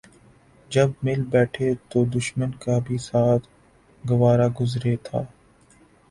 جب 0.71 0.89
مل 1.03 1.21
بیٹھے 1.31 1.73
تو 1.89 2.03
دشمن 2.15 2.51
کا 2.59 2.77
بھی 2.85 2.97
ساتھ 2.99 3.47
گوارا 4.03 4.47
گزرے 4.59 4.95
تھا 5.03 5.21